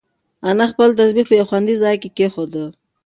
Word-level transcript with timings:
انا 0.49 0.65
خپل 0.71 0.89
تسبیح 0.99 1.25
په 1.29 1.33
یو 1.39 1.45
خوندي 1.49 1.75
ځای 1.83 1.95
کې 2.01 2.09
کېښوده. 2.17 2.65